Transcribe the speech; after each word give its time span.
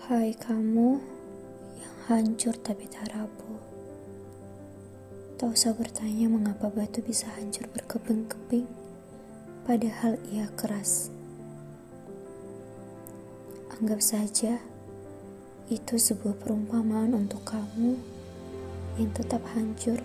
Hai 0.00 0.32
kamu 0.32 0.96
yang 1.76 1.96
hancur 2.08 2.56
tapi 2.56 2.88
tak 2.88 3.12
rapuh. 3.12 3.60
Tak 5.36 5.52
usah 5.52 5.76
bertanya 5.76 6.24
mengapa 6.24 6.72
batu 6.72 7.04
bisa 7.04 7.28
hancur 7.36 7.68
berkeping-keping, 7.68 8.64
padahal 9.68 10.16
ia 10.32 10.48
keras. 10.56 11.12
Anggap 13.76 14.00
saja 14.00 14.56
itu 15.68 15.94
sebuah 16.00 16.32
perumpamaan 16.40 17.12
untuk 17.12 17.44
kamu 17.44 18.00
yang 18.96 19.12
tetap 19.12 19.44
hancur 19.52 20.00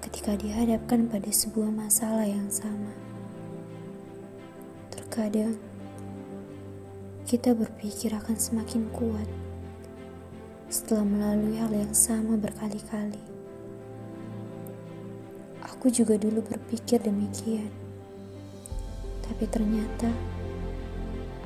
ketika 0.00 0.32
dihadapkan 0.32 1.12
pada 1.12 1.28
sebuah 1.28 1.68
masalah 1.68 2.24
yang 2.24 2.48
sama. 2.48 2.96
Terkadang 4.88 5.67
kita 7.28 7.52
berpikir 7.52 8.16
akan 8.16 8.40
semakin 8.40 8.88
kuat 8.88 9.28
setelah 10.72 11.04
melalui 11.04 11.60
hal 11.60 11.68
yang 11.68 11.92
sama 11.92 12.40
berkali-kali. 12.40 13.20
Aku 15.60 15.92
juga 15.92 16.16
dulu 16.16 16.40
berpikir 16.40 17.04
demikian, 17.04 17.68
tapi 19.28 19.44
ternyata 19.44 20.08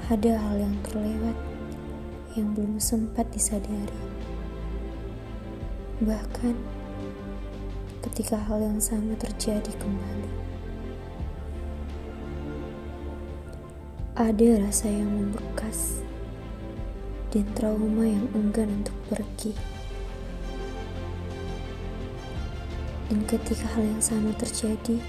ada 0.07 0.39
hal 0.39 0.63
yang 0.63 0.79
terlewat 0.87 1.35
yang 2.39 2.55
belum 2.55 2.79
sempat 2.79 3.27
disadari. 3.35 4.03
Bahkan 5.99 6.55
ketika 8.07 8.39
hal 8.39 8.63
yang 8.63 8.79
sama 8.79 9.19
terjadi 9.19 9.75
kembali. 9.83 10.42
Ada 14.13 14.61
rasa 14.69 14.93
yang 14.93 15.09
membekas 15.09 16.05
dan 17.33 17.49
trauma 17.57 18.05
yang 18.05 18.29
enggan 18.37 18.69
untuk 18.85 18.93
pergi. 19.09 19.57
Dan 23.09 23.25
ketika 23.25 23.65
hal 23.73 23.89
yang 23.89 24.05
sama 24.05 24.37
terjadi, 24.37 25.01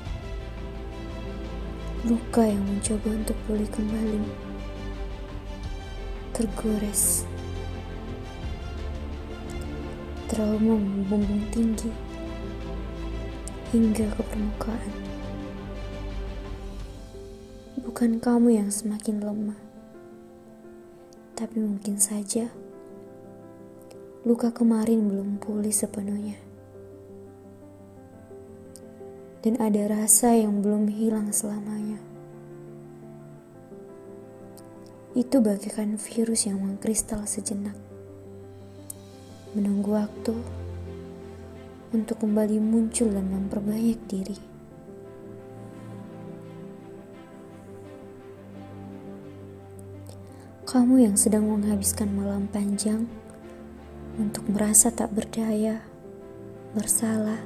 luka 2.07 2.47
yang 2.47 2.63
mencoba 2.63 3.11
untuk 3.11 3.35
pulih 3.43 3.67
kembali 3.75 4.23
tergores. 6.31 7.27
Trauma 10.31 10.79
membumbung 10.79 11.43
tinggi 11.51 11.91
hingga 13.75 14.07
ke 14.15 14.21
permukaan. 14.31 15.02
Bukan 18.03 18.19
kamu 18.19 18.59
yang 18.59 18.67
semakin 18.67 19.23
lemah, 19.23 19.55
tapi 21.39 21.55
mungkin 21.55 21.95
saja 21.95 22.51
luka 24.27 24.51
kemarin 24.51 25.07
belum 25.07 25.39
pulih 25.39 25.71
sepenuhnya, 25.71 26.35
dan 29.39 29.55
ada 29.55 29.87
rasa 29.87 30.35
yang 30.35 30.59
belum 30.59 30.91
hilang 30.91 31.31
selamanya. 31.31 32.03
Itu 35.15 35.39
bagaikan 35.39 35.95
virus 35.95 36.43
yang 36.43 36.59
mengkristal 36.59 37.23
sejenak, 37.23 37.79
menunggu 39.55 39.95
waktu 39.95 40.35
untuk 41.95 42.19
kembali 42.19 42.59
muncul 42.59 43.07
dan 43.15 43.31
memperbanyak 43.31 43.95
diri. 44.11 44.52
Kamu 50.73 51.05
yang 51.05 51.13
sedang 51.13 51.45
menghabiskan 51.45 52.09
malam 52.17 52.49
panjang 52.49 53.05
untuk 54.17 54.41
merasa 54.49 54.89
tak 54.89 55.13
berdaya, 55.13 55.85
bersalah, 56.73 57.37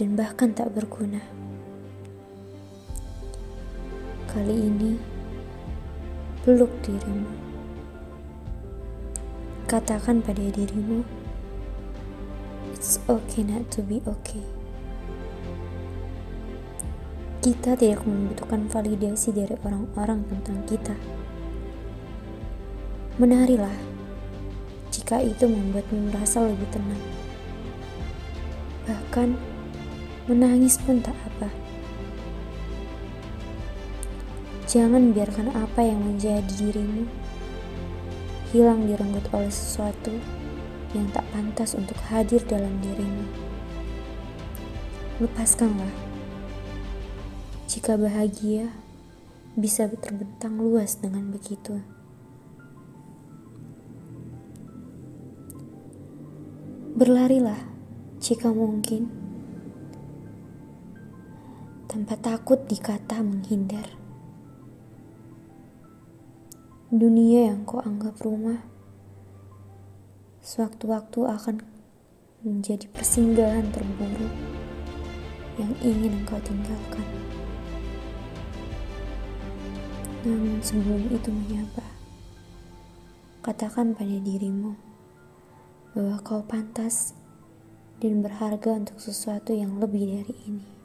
dan 0.00 0.16
bahkan 0.16 0.48
tak 0.56 0.72
berguna. 0.72 1.20
Kali 4.32 4.56
ini, 4.64 4.96
peluk 6.40 6.72
dirimu. 6.80 7.28
Katakan 9.68 10.24
pada 10.24 10.40
dirimu, 10.40 11.04
it's 12.72 12.96
okay 13.12 13.44
not 13.44 13.68
to 13.68 13.84
be 13.84 14.00
okay. 14.08 14.40
Kita 17.44 17.76
tidak 17.76 18.08
membutuhkan 18.08 18.72
validasi 18.72 19.36
dari 19.36 19.52
orang-orang 19.68 20.24
tentang 20.32 20.64
kita. 20.64 20.96
Menarilah 23.16 23.72
jika 24.92 25.24
itu 25.24 25.48
membuatmu 25.48 26.12
merasa 26.12 26.44
lebih 26.44 26.68
tenang. 26.68 27.00
Bahkan 28.84 29.32
menangis 30.28 30.76
pun 30.76 31.00
tak 31.00 31.16
apa. 31.24 31.48
Jangan 34.68 35.16
biarkan 35.16 35.48
apa 35.56 35.80
yang 35.80 36.04
menjadi 36.04 36.44
dirimu 36.60 37.08
hilang 38.52 38.84
direnggut 38.84 39.24
oleh 39.32 39.48
sesuatu 39.48 40.12
yang 40.92 41.08
tak 41.16 41.24
pantas 41.32 41.72
untuk 41.72 41.96
hadir 42.12 42.44
dalam 42.44 42.76
dirimu. 42.84 43.24
Lepaskanlah. 45.24 45.92
Jika 47.64 47.96
bahagia 47.96 48.76
bisa 49.56 49.88
terbentang 49.88 50.60
luas 50.60 51.00
dengan 51.00 51.32
begitu. 51.32 51.95
Berlarilah 56.96 57.60
jika 58.24 58.48
mungkin, 58.48 59.12
tanpa 61.84 62.16
takut 62.16 62.64
dikata 62.64 63.20
menghindar. 63.20 63.84
Dunia 66.88 67.52
yang 67.52 67.68
kau 67.68 67.84
anggap 67.84 68.16
rumah, 68.24 68.64
sewaktu-waktu 70.40 71.20
akan 71.20 71.56
menjadi 72.40 72.88
persinggahan 72.88 73.68
terburuk 73.76 74.32
yang 75.60 75.76
ingin 75.84 76.24
engkau 76.24 76.40
tinggalkan. 76.40 77.04
Namun 80.24 80.64
sebelum 80.64 81.12
itu 81.12 81.28
menyapa, 81.28 81.84
katakan 83.44 83.92
pada 83.92 84.16
dirimu, 84.16 84.85
bahwa 85.96 86.20
kau 86.20 86.44
pantas 86.44 87.16
dan 88.04 88.20
berharga 88.20 88.76
untuk 88.76 89.00
sesuatu 89.00 89.56
yang 89.56 89.80
lebih 89.80 90.20
dari 90.20 90.36
ini. 90.44 90.75